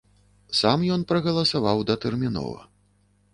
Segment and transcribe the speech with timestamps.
[0.59, 2.59] Сам ён прагаласаваў датэрмінова.